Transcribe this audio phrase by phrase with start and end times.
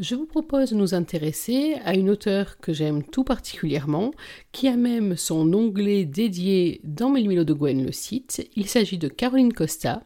[0.00, 4.12] je vous propose de nous intéresser à une auteure que j'aime tout particulièrement,
[4.50, 8.48] qui a même son onglet dédié dans Melmilo de Gwen le site.
[8.56, 10.02] Il s'agit de Caroline Costa,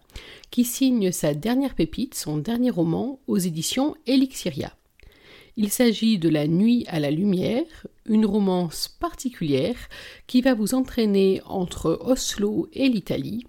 [0.51, 4.73] qui signe sa dernière pépite, son dernier roman, aux éditions Elixiria.
[5.57, 9.77] Il s'agit de La nuit à la lumière, une romance particulière
[10.27, 13.47] qui va vous entraîner entre Oslo et l'Italie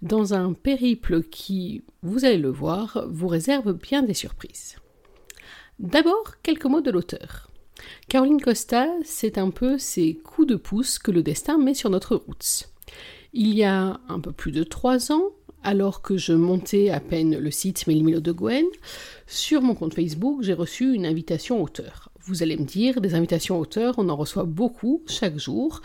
[0.00, 4.76] dans un périple qui, vous allez le voir, vous réserve bien des surprises.
[5.78, 7.50] D'abord, quelques mots de l'auteur.
[8.08, 12.16] Caroline Costa, c'est un peu ces coups de pouce que le destin met sur notre
[12.16, 12.68] route.
[13.32, 15.30] Il y a un peu plus de trois ans,
[15.62, 18.66] alors que je montais à peine le site Mélimilo de Gwen,
[19.28, 22.10] sur mon compte Facebook, j'ai reçu une invitation auteur.
[22.24, 25.80] Vous allez me dire, des invitations auteurs, on en reçoit beaucoup chaque jour.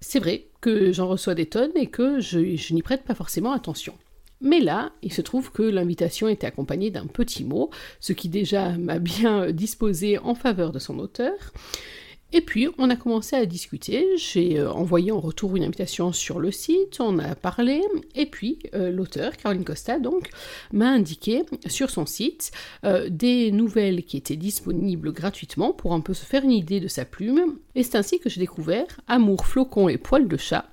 [0.00, 3.50] C'est vrai que j'en reçois des tonnes et que je, je n'y prête pas forcément
[3.50, 3.94] attention.
[4.42, 8.70] Mais là, il se trouve que l'invitation était accompagnée d'un petit mot, ce qui déjà
[8.70, 11.32] m'a bien disposé en faveur de son auteur.
[12.34, 14.06] Et puis, on a commencé à discuter.
[14.16, 17.82] J'ai euh, envoyé en retour une invitation sur le site, on a parlé,
[18.14, 20.30] et puis euh, l'auteur, Caroline Costa, donc,
[20.72, 22.50] m'a indiqué sur son site
[22.84, 26.88] euh, des nouvelles qui étaient disponibles gratuitement pour un peu se faire une idée de
[26.88, 27.58] sa plume.
[27.74, 30.66] Et c'est ainsi que j'ai découvert Amour, flocon et poil de chat,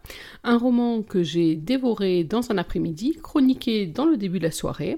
[0.46, 4.98] un roman que j'ai dévoré dans un après-midi, chroniqué dans le début de la soirée,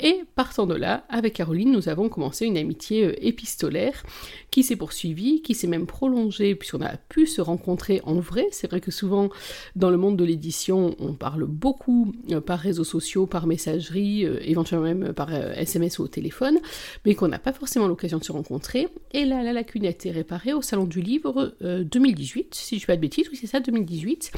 [0.00, 4.04] et partant de là, avec Caroline, nous avons commencé une amitié euh, épistolaire
[4.52, 8.46] qui s'est poursuivie, qui s'est même prolongée puisqu'on a pu se rencontrer en vrai.
[8.52, 9.28] C'est vrai que souvent
[9.74, 14.38] dans le monde de l'édition, on parle beaucoup euh, par réseaux sociaux, par messagerie, euh,
[14.42, 16.58] éventuellement même par SMS ou au téléphone,
[17.04, 18.86] mais qu'on n'a pas forcément l'occasion de se rencontrer.
[19.12, 22.86] Et là, la lacune a été réparée au Salon du Livre 2018, si je ne
[22.86, 24.32] pas de bêtises, oui c'est ça, 2018,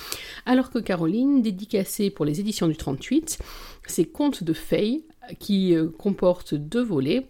[0.46, 3.38] alors que Caroline, dédicacée pour les éditions du 38,
[3.86, 5.04] ses contes de fées
[5.38, 7.26] qui euh, comporte deux volets,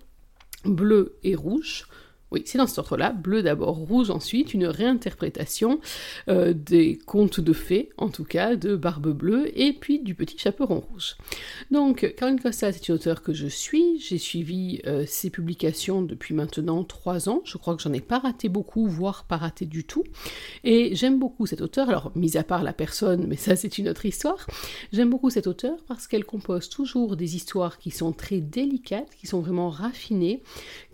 [0.64, 1.86] bleu et rouge,
[2.30, 5.80] oui, c'est dans ce ordre-là, bleu d'abord, rouge ensuite, une réinterprétation
[6.28, 10.38] euh, des contes de fées, en tout cas, de Barbe Bleue, et puis du Petit
[10.38, 11.16] Chaperon Rouge.
[11.70, 16.34] Donc, Caroline Costa, c'est une auteure que je suis, j'ai suivi euh, ses publications depuis
[16.34, 19.84] maintenant trois ans, je crois que j'en ai pas raté beaucoup, voire pas raté du
[19.84, 20.04] tout,
[20.62, 23.88] et j'aime beaucoup cette auteure, alors, mis à part la personne, mais ça c'est une
[23.88, 24.46] autre histoire,
[24.92, 29.26] j'aime beaucoup cette auteure parce qu'elle compose toujours des histoires qui sont très délicates, qui
[29.26, 30.42] sont vraiment raffinées,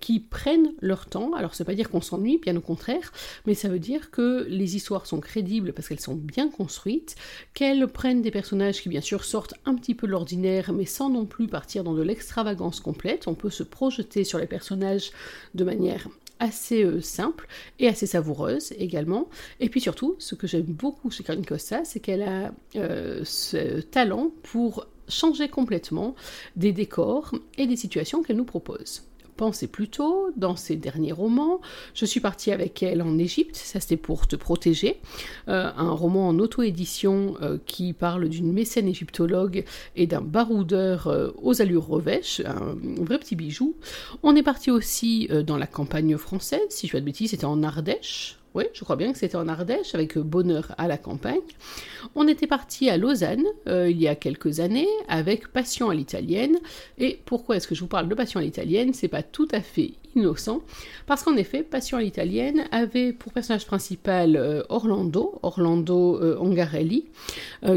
[0.00, 3.12] qui prennent leur temps, alors ça veut pas dire qu'on s'ennuie, bien au contraire,
[3.46, 7.16] mais ça veut dire que les histoires sont crédibles parce qu'elles sont bien construites,
[7.54, 11.10] qu'elles prennent des personnages qui bien sûr sortent un petit peu de l'ordinaire, mais sans
[11.10, 13.28] non plus partir dans de l'extravagance complète.
[13.28, 15.10] On peut se projeter sur les personnages
[15.54, 17.46] de manière assez euh, simple
[17.78, 19.28] et assez savoureuse également.
[19.60, 23.80] Et puis surtout, ce que j'aime beaucoup chez Karen Costa, c'est qu'elle a euh, ce
[23.80, 26.14] talent pour changer complètement
[26.56, 29.05] des décors et des situations qu'elle nous propose
[29.36, 31.60] pensais plus tôt dans ses derniers romans.
[31.94, 34.98] Je suis partie avec elle en Égypte, ça c'était pour te protéger,
[35.48, 39.64] euh, un roman en auto-édition euh, qui parle d'une mécène égyptologue
[39.94, 43.76] et d'un baroudeur euh, aux allures revêches, un vrai petit bijou.
[44.22, 47.62] On est parti aussi dans la campagne française, si je pas de bêtises, c'était en
[47.62, 51.40] Ardèche, oui, je crois bien que c'était en Ardèche, avec Bonheur à la campagne.
[52.14, 56.56] On était parti à Lausanne euh, il y a quelques années avec Passion à l'italienne.
[56.96, 58.94] Et pourquoi est-ce que je vous parle de Passion à l'italienne?
[58.94, 60.62] C'est pas tout à fait innocent,
[61.06, 67.06] parce qu'en effet, Passion à l'italienne avait pour personnage principal euh, Orlando, Orlando euh, Ongarelli,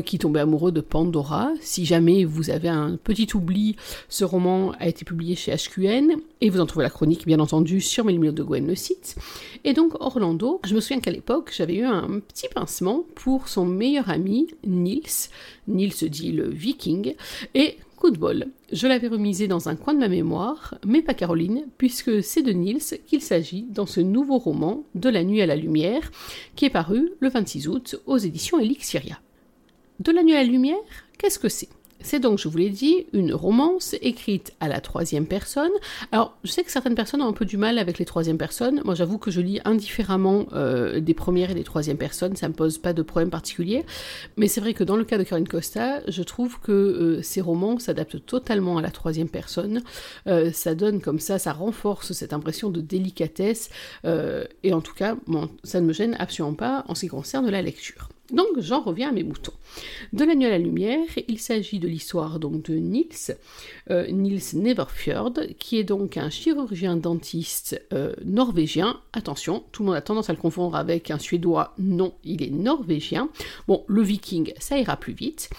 [0.06, 1.52] qui tombait amoureux de Pandora.
[1.62, 3.76] Si jamais vous avez un petit oubli,
[4.08, 7.82] ce roman a été publié chez HQN, et vous en trouvez la chronique bien entendu
[7.82, 9.16] sur Mélimio de Gwen le site.
[9.64, 13.66] Et donc Orlando, je me souviens qu'à l'époque, j'avais eu un petit pincement pour son
[13.66, 15.30] meilleur ami, Nils.
[15.68, 17.16] Nils dit le viking.
[17.56, 21.14] Et coup de bol, je l'avais remisé dans un coin de ma mémoire, mais pas
[21.14, 25.46] Caroline, puisque c'est de Nils qu'il s'agit dans ce nouveau roman De la nuit à
[25.46, 26.10] la lumière,
[26.56, 29.20] qui est paru le 26 août aux éditions Elixiria.
[30.00, 30.78] De la nuit à la lumière,
[31.18, 31.68] qu'est-ce que c'est?
[32.02, 35.72] C'est donc, je vous l'ai dit, une romance écrite à la troisième personne.
[36.12, 38.82] Alors, je sais que certaines personnes ont un peu du mal avec les troisième personnes.
[38.86, 42.36] Moi, j'avoue que je lis indifféremment euh, des premières et des troisième personnes.
[42.36, 43.86] Ça me pose pas de problème particulier.
[44.38, 47.42] Mais c'est vrai que dans le cas de Caroline Costa, je trouve que euh, ces
[47.42, 49.82] romans s'adaptent totalement à la troisième personne.
[50.28, 53.70] Euh, ça donne comme ça, ça renforce cette impression de délicatesse.
[54.06, 55.16] et en tout cas,
[55.64, 58.10] ça ne me gêne absolument pas en ce qui concerne la lecture.
[58.32, 59.54] Donc j'en reviens à mes moutons.
[60.14, 63.38] De la nuit à la lumière, il s'agit de l'histoire donc de Niels,
[63.90, 69.00] euh, Niels Neverfjord, qui est donc un chirurgien dentiste euh, norvégien.
[69.14, 71.74] Attention, tout le monde a tendance à le confondre avec un suédois.
[71.80, 73.30] Non, il est norvégien.
[73.68, 75.50] Bon, le viking, ça ira plus vite.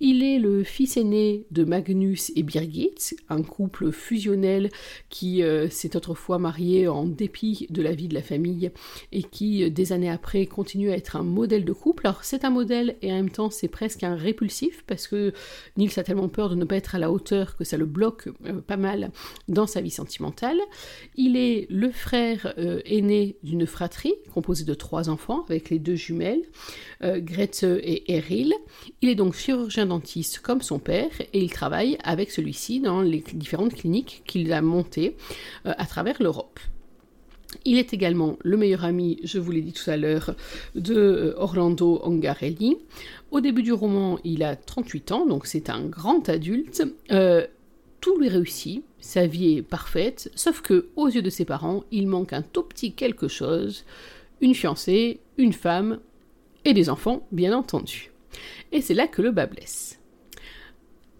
[0.00, 4.70] Il est le fils aîné de Magnus et Birgit, un couple fusionnel
[5.08, 8.70] qui euh, s'est autrefois marié en dépit de la vie de la famille
[9.12, 12.96] et qui, des années après, continue à être un modèle de couple c'est un modèle
[13.02, 15.32] et en même temps c'est presque un répulsif parce que
[15.76, 18.28] Nils a tellement peur de ne pas être à la hauteur que ça le bloque
[18.46, 19.10] euh, pas mal
[19.48, 20.58] dans sa vie sentimentale.
[21.16, 25.94] Il est le frère euh, aîné d'une fratrie composée de trois enfants avec les deux
[25.94, 26.42] jumelles,
[27.02, 28.54] euh, Grete et Eril.
[29.02, 33.24] Il est donc chirurgien dentiste comme son père et il travaille avec celui-ci dans les
[33.32, 35.16] différentes cliniques qu'il a montées
[35.64, 36.58] à travers l'Europe.
[37.64, 40.34] Il est également le meilleur ami, je vous l'ai dit tout à l'heure,
[40.74, 42.76] de euh, Orlando Ongarelli.
[43.30, 46.82] Au début du roman, il a 38 ans, donc c'est un grand adulte.
[47.10, 47.46] Euh,
[48.00, 52.06] tout lui réussit, sa vie est parfaite, sauf que, aux yeux de ses parents, il
[52.06, 53.84] manque un tout petit quelque chose
[54.40, 55.98] une fiancée, une femme
[56.64, 58.10] et des enfants, bien entendu.
[58.72, 59.97] Et c'est là que le bas blesse.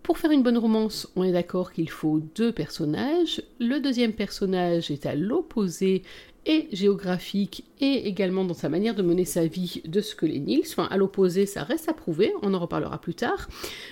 [0.09, 3.43] Pour faire une bonne romance, on est d'accord qu'il faut deux personnages.
[3.61, 6.03] Le deuxième personnage est à l'opposé
[6.49, 10.41] et géographique et également dans sa manière de mener sa vie de ce que les
[10.41, 10.65] Nils.
[10.71, 13.49] Enfin, à l'opposé, ça reste à prouver, on en reparlera plus tard.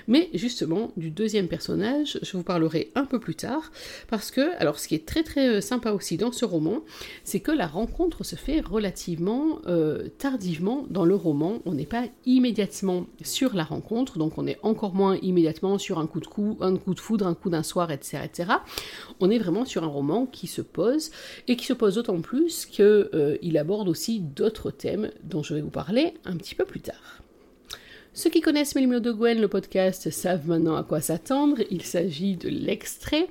[0.09, 3.71] Mais justement, du deuxième personnage, je vous parlerai un peu plus tard,
[4.09, 6.81] parce que, alors ce qui est très très euh, sympa aussi dans ce roman,
[7.25, 11.61] c'est que la rencontre se fait relativement euh, tardivement dans le roman.
[11.67, 16.07] On n'est pas immédiatement sur la rencontre, donc on est encore moins immédiatement sur un
[16.07, 18.53] coup de coup, un coup de foudre, un coup d'un soir, etc., etc.
[19.21, 21.11] On est vraiment sur un roman qui se pose,
[21.49, 25.61] et qui se pose d'autant plus qu'il euh, aborde aussi d'autres thèmes dont je vais
[25.61, 27.23] vous parler un petit peu plus tard.
[28.17, 31.59] Ceux qui connaissent Mélimio de Gwen, le podcast, savent maintenant à quoi s'attendre.
[31.71, 33.29] Il s'agit de l'extrait.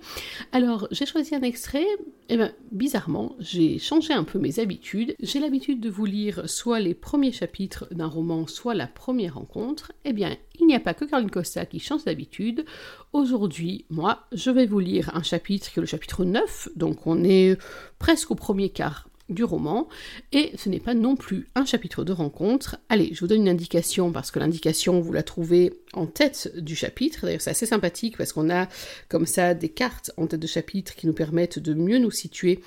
[0.52, 1.88] Alors, j'ai choisi un extrait.
[2.30, 5.16] Eh bien, bizarrement, j'ai changé un peu mes habitudes.
[5.20, 9.92] J'ai l'habitude de vous lire soit les premiers chapitres d'un roman, soit la première rencontre.
[10.06, 12.64] Eh bien, il n'y a pas que Caroline Costa qui change d'habitude.
[13.12, 16.70] Aujourd'hui, moi, je vais vous lire un chapitre qui est le chapitre 9.
[16.76, 17.58] Donc, on est
[17.98, 19.88] presque au premier quart du roman,
[20.32, 22.78] et ce n'est pas non plus un chapitre de rencontre.
[22.90, 26.76] Allez, je vous donne une indication, parce que l'indication, vous la trouvez en tête du
[26.76, 27.22] chapitre.
[27.24, 28.68] D'ailleurs, c'est assez sympathique, parce qu'on a
[29.10, 32.60] comme ça des cartes en tête de chapitre qui nous permettent de mieux nous situer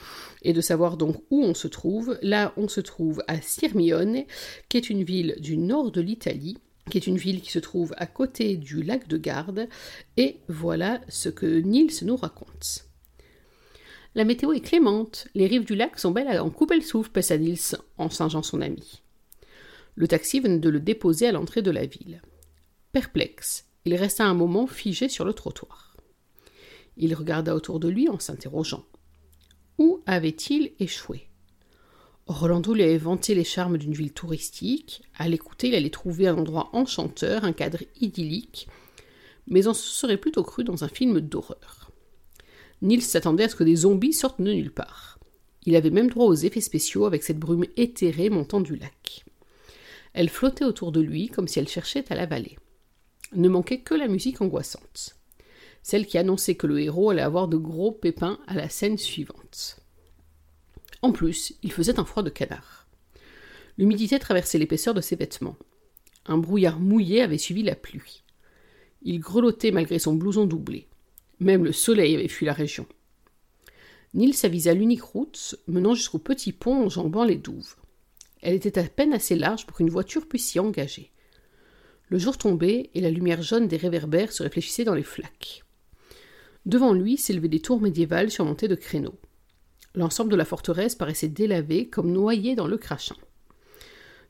[0.43, 2.19] et de savoir donc où on se trouve.
[2.23, 4.25] Là, on se trouve à Sirmione,
[4.69, 6.59] qui est une ville du nord de l'Italie,
[6.91, 9.69] qui est une ville qui se trouve à côté du lac de Garde,
[10.17, 12.88] et voilà ce que Nils nous raconte.
[14.15, 17.37] La météo est clémente, les rives du lac sont belles en couper le souffle, passa
[17.37, 19.03] Nils en singeant son ami.
[19.95, 22.23] Le taxi venait de le déposer à l'entrée de la ville.
[22.93, 25.97] Perplexe, il resta un moment figé sur le trottoir.
[26.97, 28.85] Il regarda autour de lui en s'interrogeant.
[29.79, 31.29] Où avait-il échoué?
[32.27, 35.03] Rolando lui avait vanté les charmes d'une ville touristique.
[35.17, 38.69] À l'écouter, il allait trouver un endroit enchanteur, un cadre idyllique,
[39.47, 41.78] mais on se serait plutôt cru dans un film d'horreur.
[42.83, 45.19] Nils s'attendait à ce que des zombies sortent de nulle part.
[45.65, 49.25] Il avait même droit aux effets spéciaux avec cette brume éthérée montant du lac.
[50.15, 52.59] Elle flottait autour de lui comme si elle cherchait à l'avaler.
[53.35, 55.17] Ne manquait que la musique angoissante.
[55.83, 59.81] Celle qui annonçait que le héros allait avoir de gros pépins à la scène suivante.
[61.03, 62.87] En plus, il faisait un froid de canard.
[63.77, 65.57] L'humidité traversait l'épaisseur de ses vêtements.
[66.27, 68.25] Un brouillard mouillé avait suivi la pluie.
[69.03, 70.89] Il grelottait malgré son blouson doublé.
[71.41, 72.87] Même le soleil avait fui la région.
[74.15, 77.77] Nils avisa l'unique route menant jusqu'au petit pont enjambant les douves.
[78.41, 81.11] Elle était à peine assez large pour qu'une voiture puisse s'y engager.
[82.09, 85.65] Le jour tombait et la lumière jaune des réverbères se réfléchissait dans les flaques.
[86.65, 89.19] Devant lui s'élevaient des tours médiévales surmontées de créneaux.
[89.95, 93.17] L'ensemble de la forteresse paraissait délavé comme noyé dans le crachin.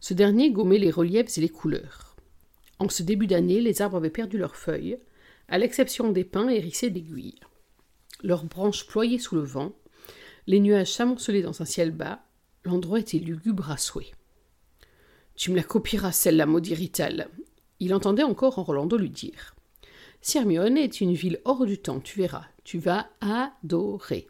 [0.01, 2.17] Ce dernier gommait les reliefs et les couleurs.
[2.79, 4.99] En ce début d'année, les arbres avaient perdu leurs feuilles,
[5.49, 7.41] à l'exception des pins hérissés d'aiguilles.
[8.23, 9.73] Leurs branches ployaient sous le vent,
[10.47, 12.21] les nuages s'amoncelaient dans un ciel bas,
[12.65, 14.13] l'endroit était lugubre à souhait.
[15.37, 17.29] Tu me la copieras, celle-là, maudit Rital.
[17.81, 19.55] Il entendait encore en Rolando lui dire.
[20.21, 24.27] Sirmione est une ville hors du temps, tu verras, tu vas adorer.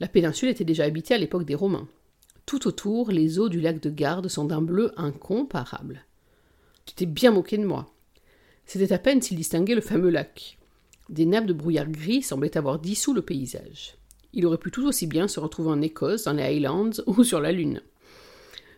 [0.00, 1.88] La péninsule était déjà habitée à l'époque des Romains.
[2.46, 6.06] Tout autour, les eaux du lac de Garde sont d'un bleu incomparable.
[6.86, 7.92] Tu t'es bien moqué de moi.
[8.72, 10.56] C'était à peine s'il distinguait le fameux lac.
[11.08, 13.96] Des nappes de brouillard gris semblaient avoir dissous le paysage.
[14.32, 17.40] Il aurait pu tout aussi bien se retrouver en Écosse, dans les Highlands ou sur
[17.40, 17.82] la Lune.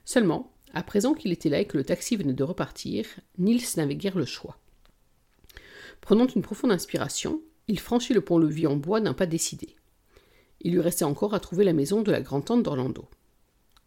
[0.06, 3.04] Seulement, À présent qu'il était là et que le taxi venait de repartir,
[3.36, 4.56] Nils n'avait guère le choix.
[6.00, 9.76] Prenant une profonde inspiration, il franchit le pont-levis en bois d'un pas décidé.
[10.62, 13.10] Il lui restait encore à trouver la maison de la grand-tante d'Orlando.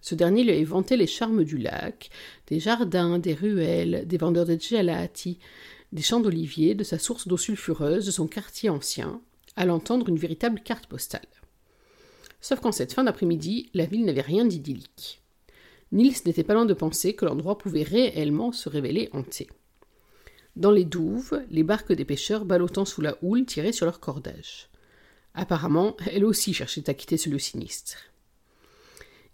[0.01, 2.11] Ce dernier lui avait vanté les charmes du lac,
[2.45, 5.39] des jardins, des ruelles, des vendeurs de gelati,
[5.91, 9.21] des champs d'oliviers, de sa source d'eau sulfureuse, de son quartier ancien,
[9.55, 11.27] à l'entendre une véritable carte postale.
[12.41, 15.21] Sauf qu'en cette fin d'après-midi, la ville n'avait rien d'idyllique.
[15.91, 19.47] Nils n'était pas loin de penser que l'endroit pouvait réellement se révéler hanté.
[20.55, 24.69] Dans les douves, les barques des pêcheurs ballottant sous la houle tiraient sur leur cordage.
[25.33, 27.97] Apparemment, elle aussi cherchait à quitter ce lieu sinistre.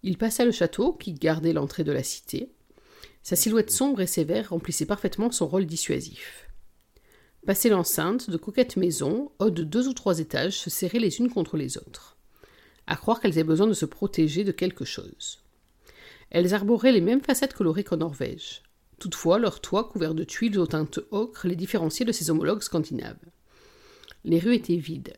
[0.04, 2.50] Il passa le château, qui gardait l'entrée de la cité.
[3.24, 6.48] Sa silhouette sombre et sévère remplissait parfaitement son rôle dissuasif.
[7.46, 11.30] Passé l'enceinte, de coquettes maisons, hautes de deux ou trois étages, se serraient les unes
[11.30, 12.18] contre les autres.
[12.88, 15.40] À croire qu'elles aient besoin de se protéger de quelque chose.
[16.30, 18.64] Elles arboraient les mêmes façades colorées qu'en Norvège.
[19.00, 23.18] Toutefois, leurs toits couverts de tuiles aux teintes ocre les différenciaient de ses homologues scandinaves.
[24.24, 25.14] Les rues étaient vides.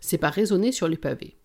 [0.00, 1.36] Ses pas résonnaient sur les pavés.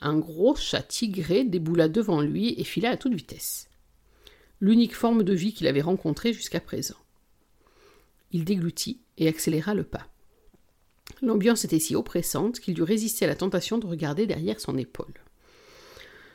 [0.00, 3.68] Un gros chat tigré déboula devant lui et fila à toute vitesse.
[4.64, 6.96] L'unique forme de vie qu'il avait rencontrée jusqu'à présent.
[8.32, 10.08] Il déglutit et accéléra le pas.
[11.20, 15.20] L'ambiance était si oppressante qu'il dut résister à la tentation de regarder derrière son épaule.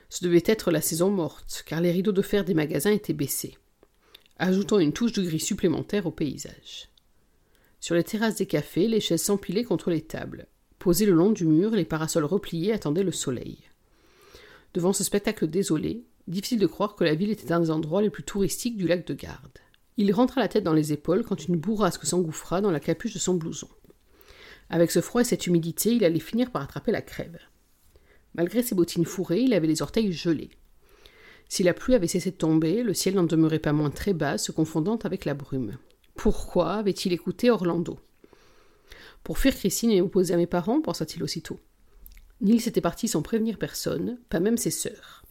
[0.10, 3.58] Ce devait être la saison morte, car les rideaux de fer des magasins étaient baissés
[4.40, 6.90] ajoutant une touche de gris supplémentaire au paysage.
[7.82, 10.48] Sur les terrasses des cafés, les chaises s'empilaient contre les tables.
[10.80, 13.60] Posées le long du mur, les parasols repliés attendaient le soleil.
[14.74, 18.10] Devant ce spectacle désolé, difficile de croire que la ville était un des endroits les
[18.10, 19.60] plus touristiques du lac de Garde.
[19.98, 23.20] Il rentra la tête dans les épaules quand une bourrasque s'engouffra dans la capuche de
[23.20, 23.68] son blouson.
[24.70, 27.40] Avec ce froid et cette humidité, il allait finir par attraper la crève.
[28.36, 30.52] Malgré ses bottines fourrées, il avait les orteils gelés.
[31.50, 34.38] Si la pluie avait cessé de tomber, le ciel n'en demeurait pas moins très bas,
[34.38, 35.78] se confondant avec la brume.
[36.16, 38.00] Pourquoi avait-il écouté Orlando?
[39.24, 41.60] Pour fuir Christine et opposer à mes parents, pensa-t-il aussitôt.
[42.42, 45.24] Nils était parti sans prévenir personne, pas même ses sœurs.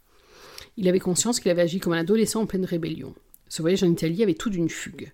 [0.78, 3.12] Il avait conscience qu'il avait agi comme un adolescent en pleine rébellion.
[3.48, 5.12] Ce voyage en Italie avait tout d'une fugue.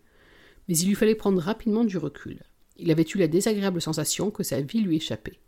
[0.69, 2.43] Mais il lui fallait prendre rapidement du recul.
[2.77, 5.41] Il avait eu la désagréable sensation que sa vie lui échappait.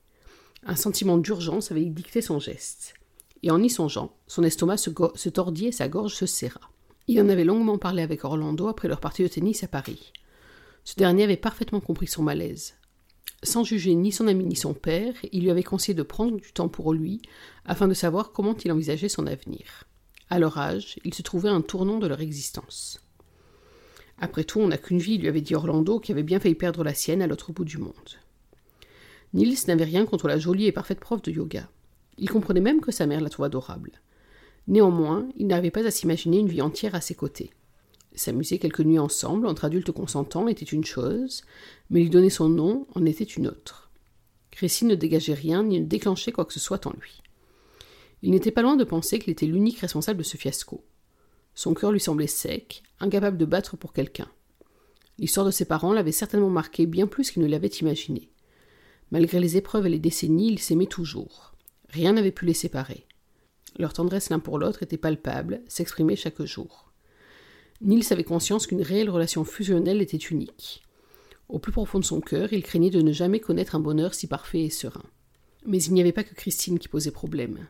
[0.64, 2.94] Un sentiment d'urgence avait dicté son geste
[3.42, 6.61] et en y songeant, son estomac se, tordit et sa gorge se serra.
[7.06, 10.12] Il en avait longuement parlé avec Orlando après leur partie de tennis à Paris.
[10.85, 12.75] Ce dernier avait parfaitement compris son malaise.
[13.42, 16.52] Sans juger ni son ami ni son père, il lui avait conseillé de prendre du
[16.52, 17.20] temps pour lui,
[17.64, 19.85] afin de savoir comment il envisageait son avenir.
[20.28, 23.00] À leur âge, il se trouvait un tournant de leur existence.
[24.18, 26.83] Après tout, on n'a qu'une vie, lui avait dit Orlando, qui avait bien failli perdre
[26.83, 27.92] la sienne à l'autre bout du monde.
[29.35, 31.68] Nils n'avait rien contre la jolie et parfaite prof de yoga.
[32.18, 33.92] Il comprenait même que sa mère la trouvait adorable.
[34.68, 37.50] Néanmoins, il n'arrivait pas à s'imaginer une vie entière à ses côtés.
[38.14, 41.45] S'amuser quelques nuits ensemble, entre adultes consentants, était une chose,
[41.90, 43.90] mais lui donner son nom en était une autre.
[44.50, 47.23] Christine ne dégageait rien ni ne déclenchait quoi que ce soit en lui.
[48.26, 50.85] Il n'était pas loin de penser qu'il était l'unique responsable de ce fiasco.
[51.54, 54.28] Son cœur lui semblait sec, incapable de battre pour quelqu'un.
[55.16, 58.33] L'histoire de ses parents l'avait certainement marqué bien plus qu'il ne l'avait imaginé.
[59.12, 61.52] Malgré les épreuves et les décennies, il s'aimait toujours.
[61.88, 63.06] Rien n'avait pu les séparer.
[63.78, 66.90] Leur tendresse l'un pour l'autre était palpable, s'exprimait chaque jour.
[67.80, 70.83] Nils avait conscience qu'une réelle relation fusionnelle était unique.
[71.49, 74.26] Au plus profond de son cœur, il craignait de ne jamais connaître un bonheur si
[74.26, 75.04] parfait et serein.
[75.64, 77.68] Mais il n'y avait pas que Christine qui posait problème.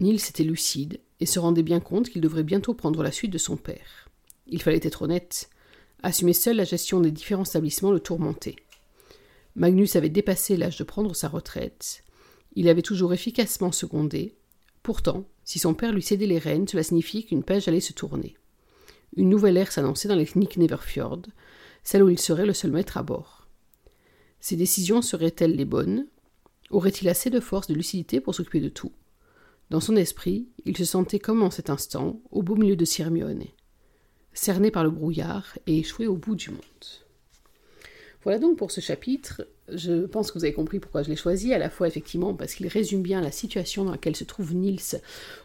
[0.00, 3.38] Nils était lucide et se rendait bien compte qu'il devrait bientôt prendre la suite de
[3.38, 4.08] son père.
[4.46, 5.50] Il fallait être honnête.
[6.02, 8.56] Assumer seul la gestion des différents établissements le tourmentait.
[9.56, 12.04] Magnus avait dépassé l'âge de prendre sa retraite,
[12.56, 14.34] il avait toujours efficacement secondé.
[14.82, 18.36] Pourtant, si son père lui cédait les rênes, cela signifiait qu'une page allait se tourner.
[19.16, 21.22] Une nouvelle ère s'annonçait dans les cliniques Neverfjord,
[21.82, 23.48] celle où il serait le seul maître à bord.
[24.40, 26.06] Ses décisions seraient-elles les bonnes?
[26.70, 28.92] Aurait-il assez de force, de lucidité pour s'occuper de tout?
[29.70, 33.44] Dans son esprit, il se sentait comme en cet instant, au beau milieu de Sirmione,
[34.32, 36.60] cerné par le brouillard et échoué au bout du monde.
[38.22, 39.46] Voilà donc pour ce chapitre.
[39.72, 42.54] Je pense que vous avez compris pourquoi je l'ai choisi, à la fois effectivement parce
[42.54, 45.00] qu'il résume bien la situation dans laquelle se trouve Niels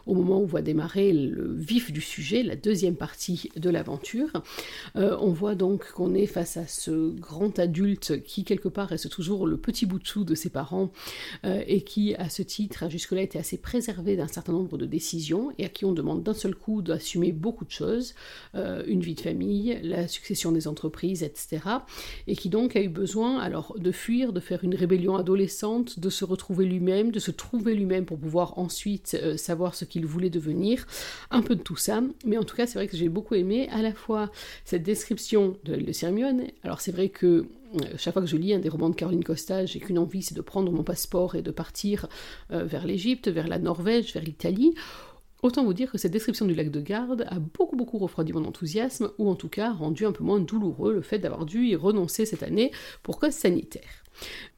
[0.06, 4.30] au moment où va démarrer le vif du sujet, la deuxième partie de l'aventure.
[4.96, 9.08] Euh, on voit donc qu'on est face à ce grand adulte qui quelque part reste
[9.08, 10.92] toujours le petit bout de sou de ses parents
[11.46, 15.50] euh, et qui à ce titre jusque-là était assez préservé d'un certain nombre de décisions
[15.56, 18.14] et à qui on demande d'un seul coup d'assumer beaucoup de choses,
[18.54, 21.62] euh, une vie de famille, la succession des entreprises, etc.
[22.26, 26.10] Et qui donc a eu besoin alors de fuir de faire une rébellion adolescente, de
[26.10, 30.30] se retrouver lui-même, de se trouver lui-même pour pouvoir ensuite euh, savoir ce qu'il voulait
[30.30, 30.86] devenir,
[31.30, 32.02] un peu de tout ça.
[32.24, 34.30] Mais en tout cas, c'est vrai que j'ai beaucoup aimé à la fois
[34.64, 36.42] cette description de l'île de Sirmione.
[36.64, 39.22] Alors c'est vrai que euh, chaque fois que je lis un des romans de Caroline
[39.22, 42.08] Costa, j'ai qu'une envie, c'est de prendre mon passeport et de partir
[42.50, 44.74] vers l'Égypte, vers la Norvège, vers l'Italie.
[45.42, 48.44] Autant vous dire que cette description du lac de Garde a beaucoup beaucoup refroidi mon
[48.44, 51.76] enthousiasme, ou en tout cas rendu un peu moins douloureux le fait d'avoir dû y
[51.76, 54.04] renoncer cette année pour cause sanitaire.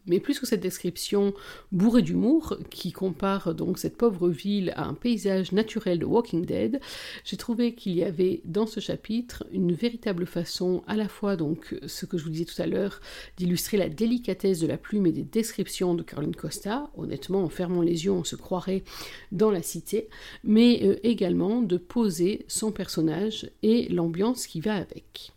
[0.07, 1.33] Mais plus que cette description
[1.71, 6.81] bourrée d'humour, qui compare donc cette pauvre ville à un paysage naturel de Walking Dead,
[7.25, 11.77] j'ai trouvé qu'il y avait dans ce chapitre une véritable façon, à la fois donc
[11.87, 13.01] ce que je vous disais tout à l'heure,
[13.37, 16.91] d'illustrer la délicatesse de la plume et des descriptions de Caroline Costa.
[16.97, 18.83] Honnêtement, en fermant les yeux, on se croirait
[19.31, 20.09] dans la cité,
[20.43, 25.33] mais euh, également de poser son personnage et l'ambiance qui va avec.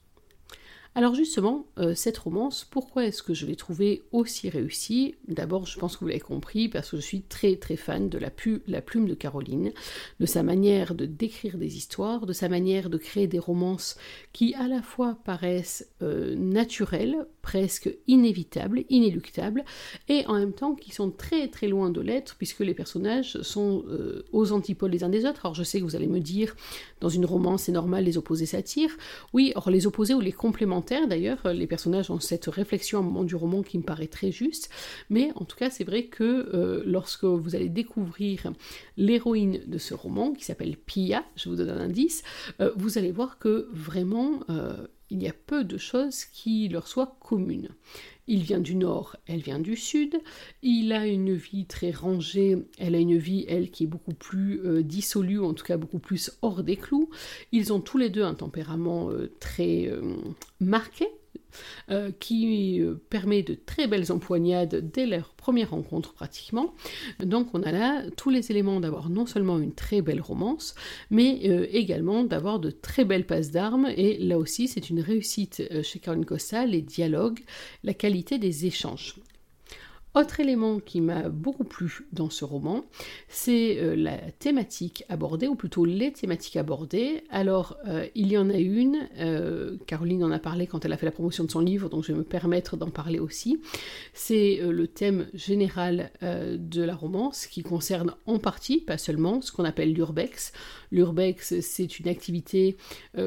[0.97, 5.15] Alors justement, euh, cette romance, pourquoi est-ce que je l'ai trouvée aussi réussie?
[5.27, 8.17] D'abord, je pense que vous l'avez compris, parce que je suis très très fan de
[8.17, 9.73] la, plume de Caroline,
[10.21, 13.97] de sa manière de décrire des histoires, de sa manière de créer des romances
[14.31, 19.65] qui à la fois paraissent euh, naturelles, presque inévitables, inéluctables,
[20.07, 23.83] et en même temps qui sont très très loin de l'être, puisque les personnages sont
[23.89, 25.45] euh, aux antipodes les uns des autres.
[25.45, 26.55] Alors je sais que vous allez me dire,
[27.01, 28.95] dans une romance c'est normal, les opposés s'attirent.
[29.33, 33.05] Oui, or les opposés ou les complémentaires D'ailleurs, les personnages ont cette réflexion à un
[33.05, 34.69] moment du roman qui me paraît très juste.
[35.09, 36.23] Mais en tout cas, c'est vrai que
[36.53, 38.53] euh, lorsque vous allez découvrir
[38.97, 42.23] l'héroïne de ce roman, qui s'appelle Pia, je vous donne un indice,
[42.61, 46.87] euh, vous allez voir que vraiment, euh, il y a peu de choses qui leur
[46.87, 47.69] soient communes.
[48.27, 50.19] Il vient du nord, elle vient du sud.
[50.63, 54.83] Il a une vie très rangée, elle a une vie, elle, qui est beaucoup plus
[54.83, 57.09] dissolue, en tout cas beaucoup plus hors des clous.
[57.51, 59.91] Ils ont tous les deux un tempérament très
[60.59, 61.07] marqué,
[61.89, 66.73] euh, qui euh, permet de très belles empoignades dès leur première rencontre pratiquement.
[67.19, 70.75] Donc on a là tous les éléments d'avoir non seulement une très belle romance,
[71.09, 75.63] mais euh, également d'avoir de très belles passes d'armes, et là aussi c'est une réussite
[75.83, 77.39] chez Caroline Costa, les dialogues,
[77.83, 79.15] la qualité des échanges.
[80.15, 82.85] Autre élément qui m'a beaucoup plu dans ce roman,
[83.27, 87.25] c'est euh, la thématique abordée, ou plutôt les thématiques abordées.
[87.29, 90.97] Alors, euh, il y en a une, euh, Caroline en a parlé quand elle a
[90.97, 93.59] fait la promotion de son livre, donc je vais me permettre d'en parler aussi.
[94.13, 99.65] C'est le thème général de la romance qui concerne en partie, pas seulement, ce qu'on
[99.65, 100.53] appelle l'urbex.
[100.91, 102.77] L'urbex, c'est une activité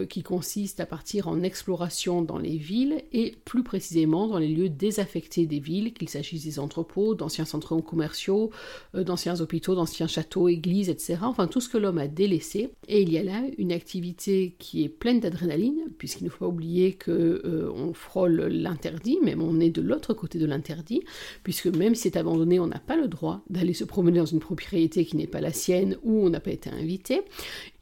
[0.09, 4.71] qui consiste à partir en exploration dans les villes et plus précisément dans les lieux
[4.71, 6.78] désaffectés des villes, qu'il s'agisse des entreprises
[7.15, 8.51] d'anciens centres commerciaux,
[8.95, 11.19] euh, d'anciens hôpitaux, d'anciens châteaux, églises, etc.
[11.23, 12.71] Enfin tout ce que l'homme a délaissé.
[12.89, 16.49] Et il y a là une activité qui est pleine d'adrénaline, puisqu'il ne faut pas
[16.49, 21.03] oublier que euh, on frôle l'interdit, même on est de l'autre côté de l'interdit,
[21.43, 24.41] puisque même si c'est abandonné, on n'a pas le droit d'aller se promener dans une
[24.41, 27.23] propriété qui n'est pas la sienne ou on n'a pas été invité.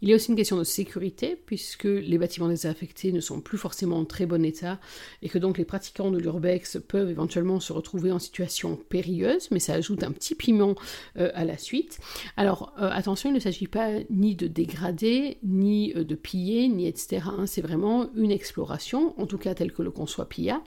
[0.07, 3.59] Il y a aussi une question de sécurité, puisque les bâtiments désaffectés ne sont plus
[3.59, 4.79] forcément en très bon état,
[5.21, 9.59] et que donc les pratiquants de l'urbex peuvent éventuellement se retrouver en situation périlleuse, mais
[9.59, 10.77] ça ajoute un petit piment
[11.16, 11.99] euh, à la suite.
[12.37, 16.87] Alors euh, attention, il ne s'agit pas ni de dégrader, ni euh, de piller, ni
[16.87, 17.25] etc.
[17.27, 17.47] Hein.
[17.47, 20.62] C'est vraiment une exploration, en tout cas telle que le conçoit Pia,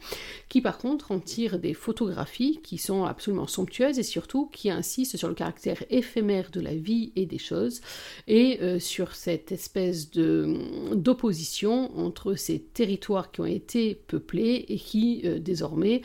[0.50, 5.16] qui par contre en tire des photographies qui sont absolument somptueuses et surtout qui insistent
[5.16, 7.80] sur le caractère éphémère de la vie et des choses,
[8.28, 16.02] et sur cette espèce d'opposition entre ces territoires qui ont été peuplés et qui désormais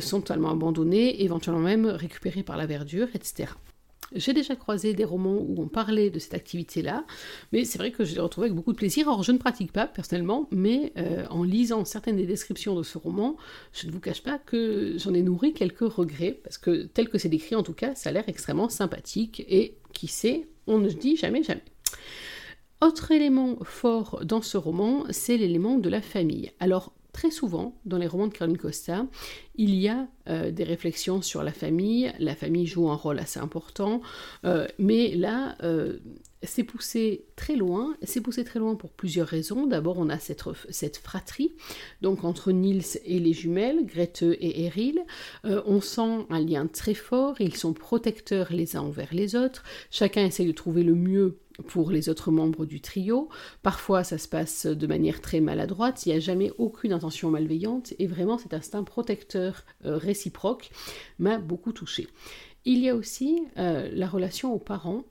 [0.00, 3.48] sont totalement abandonnés, éventuellement même récupérés par la verdure, etc.
[4.14, 7.04] J'ai déjà croisé des romans où on parlait de cette activité-là,
[7.52, 9.08] mais c'est vrai que je l'ai retrouvé avec beaucoup de plaisir.
[9.08, 12.98] Alors je ne pratique pas personnellement, mais euh, en lisant certaines des descriptions de ce
[12.98, 13.36] roman,
[13.72, 17.18] je ne vous cache pas que j'en ai nourri quelques regrets, parce que tel que
[17.18, 20.88] c'est décrit en tout cas, ça a l'air extrêmement sympathique, et qui sait, on ne
[20.88, 21.64] dit jamais jamais.
[22.86, 26.52] Autre élément fort dans ce roman, c'est l'élément de la famille.
[26.60, 29.06] Alors très souvent, dans les romans de Caroline Costa,
[29.56, 32.12] il y a euh, des réflexions sur la famille.
[32.20, 34.02] La famille joue un rôle assez important,
[34.44, 35.98] euh, mais là, euh,
[36.44, 37.96] c'est poussé très loin.
[38.02, 39.66] C'est poussé très loin pour plusieurs raisons.
[39.66, 41.56] D'abord, on a cette, fratrie,
[42.02, 45.00] donc entre Niels et les jumelles, Grete et Eril.
[45.42, 47.40] on sent un lien très fort.
[47.40, 49.64] Ils sont protecteurs les uns envers les autres.
[49.90, 51.38] Chacun essaie de trouver le mieux
[51.68, 53.28] pour les autres membres du trio.
[53.62, 57.94] Parfois, ça se passe de manière très maladroite, il n'y a jamais aucune intention malveillante,
[57.98, 60.70] et vraiment cet instinct protecteur euh, réciproque
[61.18, 62.08] m'a beaucoup touché.
[62.64, 65.04] Il y a aussi euh, la relation aux parents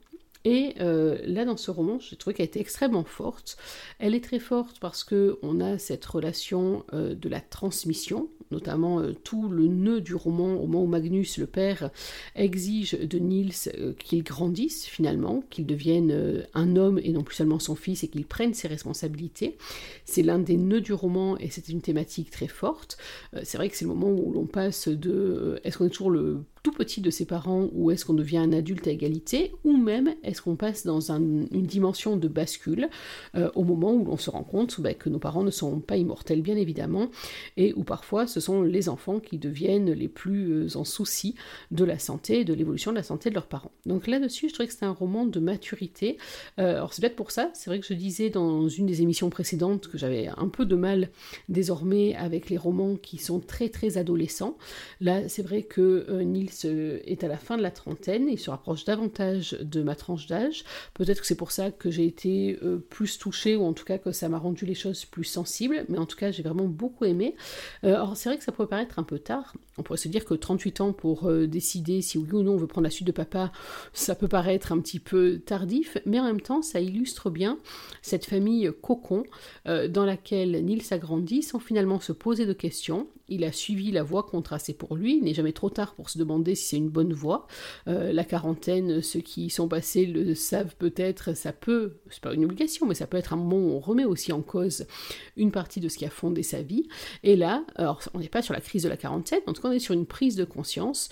[0.45, 3.57] Et euh, là, dans ce roman, j'ai trouvé qu'elle était extrêmement forte.
[3.97, 8.99] Elle est très forte parce que on a cette relation euh, de la transmission, notamment
[8.99, 11.89] euh, tout le nœud du roman au moment où Magnus, le père,
[12.35, 17.73] exige de Niels qu'il grandisse finalement, qu'il devienne un homme et non plus seulement son
[17.73, 19.57] fils et qu'il prenne ses responsabilités.
[20.05, 22.97] C'est l'un des nœuds du roman et c'est une thématique très forte.
[23.41, 26.43] c'est vrai que c'est le moment où l'on passe de est-ce qu'on est toujours le
[26.65, 30.15] tout petit de ses parents ou est-ce qu'on devient un adulte à égalité ou même
[30.23, 32.89] est-ce qu'on passe dans une dimension de bascule
[33.35, 35.95] euh, au moment où l'on se rend compte bah, que nos parents ne sont pas
[35.95, 37.11] immortels bien évidemment
[37.55, 41.35] et où parfois ce sont les enfants qui deviennent les plus euh, en souci
[41.69, 43.71] de la santé et de l'évolution de la santé de leurs parents.
[43.85, 46.17] Donc là-dessus je trouvais que c'est un roman de maturité.
[46.57, 49.29] Euh, alors c'est peut-être pour ça, c'est vrai que je disais dans une des émissions
[49.29, 51.09] précédentes que j'avais un peu de mal
[51.47, 54.57] désormais avec les romans qui sont très très adolescents.
[54.99, 56.23] Là c'est vrai que
[56.63, 60.63] Est à la fin de la trentaine, il se rapproche davantage de ma tranche d'âge.
[60.93, 63.97] Peut-être que c'est pour ça que j'ai été euh, plus touchée, ou en tout cas
[63.97, 67.05] que ça m'a rendu les choses plus sensibles, mais en tout cas j'ai vraiment beaucoup
[67.05, 67.35] aimé.
[67.83, 70.25] Euh, alors c'est vrai que ça pourrait paraître un peu tard, on pourrait se dire
[70.25, 73.07] que 38 ans pour euh, décider si oui ou non on veut prendre la suite
[73.07, 73.51] de papa,
[73.93, 77.59] ça peut paraître un petit peu tardif, mais en même temps ça illustre bien
[78.01, 79.23] cette famille cocon
[79.65, 83.07] dans laquelle Nils a grandi sans finalement se poser de questions.
[83.27, 86.11] Il a suivi la voie qu'on traçait pour lui, il n'est jamais trop tard pour
[86.11, 87.47] se demander si c'est une bonne voie.
[87.87, 92.33] Euh, la quarantaine, ceux qui y sont passés le savent peut-être, ça peut, c'est pas
[92.33, 94.85] une obligation, mais ça peut être un moment où on remet aussi en cause
[95.37, 96.87] une partie de ce qui a fondé sa vie.
[97.23, 99.64] Et là, alors on n'est pas sur la crise de la quarantaine, en tout cas
[99.65, 101.09] on est sur une prise de conscience.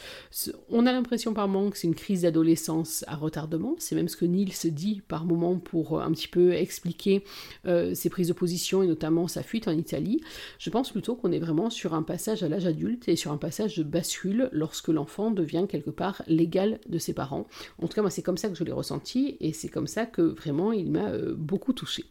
[0.70, 4.18] On a l'impression par moment que c'est une crise d'adolescence à retardement, c'est même ce
[4.18, 7.24] que Neil se dit par moment pour un petit peu expliquer
[7.66, 10.22] euh, ses prises de position et notamment sa fuite en Italie.
[10.60, 13.38] Je pense plutôt qu'on est vraiment sur un passage à l'âge adulte et sur un
[13.38, 17.48] passage de bascule lorsque l'enfant devient quelque part l'égal de ses parents.
[17.82, 20.06] En tout cas, moi, c'est comme ça que je l'ai ressenti et c'est comme ça
[20.06, 22.06] que vraiment il m'a euh, beaucoup touché.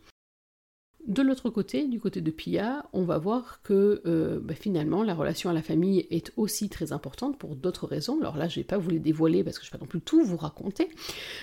[1.09, 5.15] De l'autre côté, du côté de Pia, on va voir que euh, bah, finalement la
[5.15, 8.21] relation à la famille est aussi très importante pour d'autres raisons.
[8.21, 9.89] Alors là, je vais pas vous les dévoiler parce que je ne vais pas non
[9.89, 10.89] plus tout vous raconter,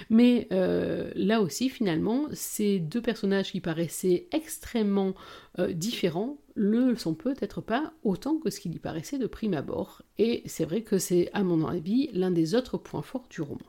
[0.10, 5.13] mais euh, là aussi finalement, ces deux personnages qui paraissaient extrêmement
[5.60, 10.04] euh, différents le sont peut-être pas autant que ce qu'il y paraissait de prime abord.
[10.17, 13.60] Et c'est vrai que c'est à mon avis l'un des autres points forts du roman.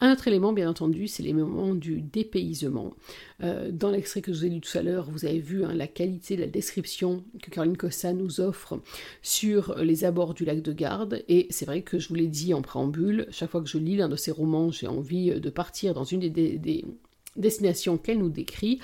[0.00, 2.92] Un autre élément, bien entendu, c'est les moments du dépaysement.
[3.42, 5.72] Euh, dans l'extrait que je vous ai lu tout à l'heure, vous avez vu hein,
[5.72, 8.80] la qualité de la description que Caroline Cossa nous offre
[9.22, 11.22] sur les abords du lac de Garde.
[11.28, 13.96] Et c'est vrai que je vous l'ai dit en préambule, chaque fois que je lis
[13.96, 16.84] l'un de ces romans, j'ai envie de partir dans une des
[17.36, 18.80] destinations qu'elle nous décrit,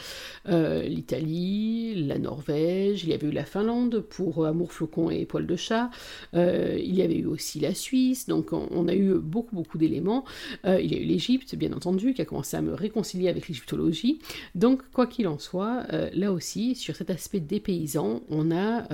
[0.48, 5.46] euh, l'Italie, la Norvège, il y avait eu la Finlande pour Amour flocon et poil
[5.46, 5.90] de chat,
[6.34, 10.24] euh, il y avait eu aussi la Suisse, donc on, a eu beaucoup beaucoup d'éléments,
[10.64, 13.48] euh, il y a eu l'Égypte bien entendu qui a commencé à me réconcilier avec
[13.48, 14.20] l'égyptologie,
[14.54, 18.86] donc quoi qu'il en soit, là aussi sur cet aspect des paysans, on a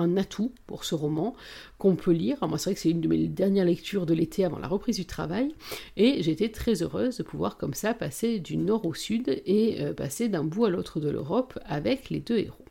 [0.00, 1.34] un atout pour ce roman
[1.78, 4.44] qu'on peut lire, moi c'est vrai que c'est une de mes dernières lectures de l'été
[4.44, 5.54] avant la reprise du travail,
[5.96, 9.82] et j'ai été très heureuse de pouvoir comme ça passer du nord au sud et
[9.82, 12.64] euh, passer d'un bout à l'autre de l'Europe avec les deux héros.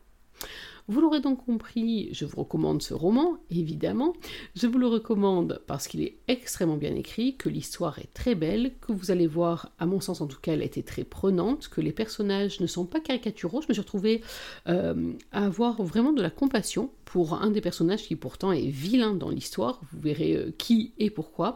[0.89, 4.13] Vous l'aurez donc compris, je vous recommande ce roman, évidemment.
[4.55, 8.73] Je vous le recommande parce qu'il est extrêmement bien écrit, que l'histoire est très belle,
[8.81, 11.79] que vous allez voir, à mon sens en tout cas, elle été très prenante, que
[11.79, 13.61] les personnages ne sont pas caricaturaux.
[13.61, 14.21] Je me suis retrouvée
[14.67, 19.15] euh, à avoir vraiment de la compassion pour un des personnages qui pourtant est vilain
[19.15, 21.55] dans l'histoire, vous verrez euh, qui et pourquoi,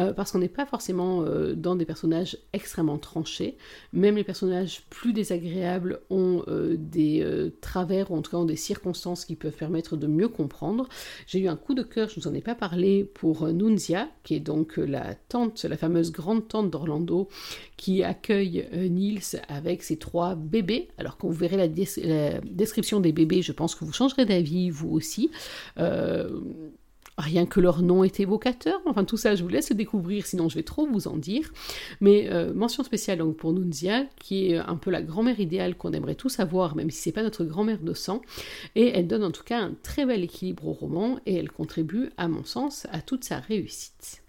[0.00, 3.56] euh, parce qu'on n'est pas forcément euh, dans des personnages extrêmement tranchés,
[3.92, 7.24] même les personnages plus désagréables ont des
[7.60, 10.88] travers, ou en tout cas ont des circonstances qui peuvent permettre de mieux comprendre.
[11.26, 14.08] J'ai eu un coup de cœur, je ne vous en ai pas parlé, pour Nunzia,
[14.24, 17.28] qui est donc la tante, la fameuse grande tante d'Orlando,
[17.76, 23.42] qui accueille Niels avec ses trois bébés, alors quand vous verrez la, description des bébés,
[23.42, 25.30] je pense que vous changerez d'avis, aussi.
[25.78, 26.40] Euh,
[27.18, 28.80] rien que leur nom est évocateur.
[28.86, 31.52] Enfin, tout ça, je vous laisse découvrir, sinon je vais trop vous en dire.
[32.00, 35.92] Mais euh, mention spéciale donc, pour Nunzia, qui est un peu la grand-mère idéale qu'on
[35.92, 38.22] aimerait tous avoir, même si c'est pas notre grand-mère de sang.
[38.76, 42.10] Et elle donne en tout cas un très bel équilibre au roman et elle contribue,
[42.16, 44.22] à mon sens, à toute sa réussite.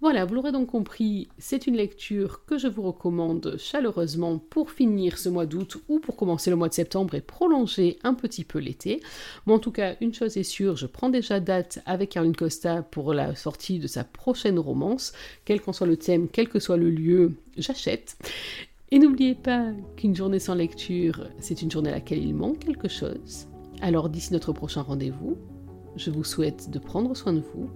[0.00, 5.18] Voilà, vous l'aurez donc compris, c'est une lecture que je vous recommande chaleureusement pour finir
[5.18, 8.60] ce mois d'août ou pour commencer le mois de septembre et prolonger un petit peu
[8.60, 9.00] l'été.
[9.44, 12.82] Mais en tout cas, une chose est sûre, je prends déjà date avec Caroline Costa
[12.82, 15.12] pour la sortie de sa prochaine romance.
[15.44, 18.16] Quel qu'en soit le thème, quel que soit le lieu, j'achète.
[18.92, 22.88] Et n'oubliez pas qu'une journée sans lecture, c'est une journée à laquelle il manque quelque
[22.88, 23.48] chose.
[23.80, 25.36] Alors d'ici notre prochain rendez-vous,
[25.96, 27.68] je vous souhaite de prendre soin de vous,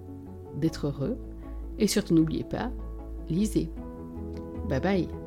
[0.55, 1.17] d'être heureux
[1.79, 2.71] et surtout n'oubliez pas,
[3.29, 3.69] lisez.
[4.69, 5.22] Bye bye